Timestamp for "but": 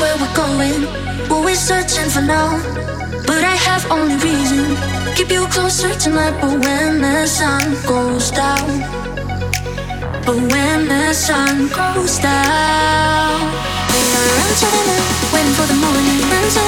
3.26-3.42, 6.40-6.64, 10.24-10.36